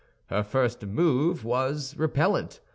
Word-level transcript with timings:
Her 0.31 0.41
first 0.41 0.83
movement 0.83 1.43
was 1.43 1.95
repellent. 1.95 2.59